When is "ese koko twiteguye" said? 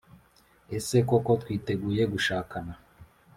0.77-2.03